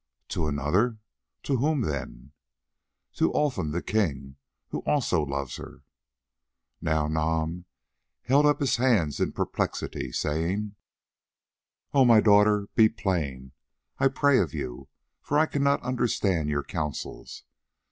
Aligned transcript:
"To 0.29 0.47
another! 0.47 0.97
To 1.43 1.57
whom 1.57 1.81
then?" 1.81 2.31
"To 3.17 3.31
Olfan 3.33 3.69
the 3.71 3.83
king, 3.83 4.37
who 4.69 4.79
also 4.79 5.21
loves 5.23 5.57
her." 5.57 5.83
Now 6.81 7.07
Nam 7.07 7.65
held 8.23 8.47
up 8.47 8.59
his 8.61 8.77
hands 8.77 9.19
in 9.19 9.31
perplexity, 9.31 10.11
saying: 10.11 10.73
"Oh! 11.93 12.03
my 12.05 12.19
daughter, 12.19 12.67
be 12.73 12.89
plain, 12.89 13.51
I 13.99 14.07
pray 14.07 14.39
of 14.39 14.55
you, 14.55 14.87
for 15.21 15.37
I 15.37 15.45
cannot 15.45 15.83
understand 15.83 16.49
your 16.49 16.63
counsels. 16.63 17.43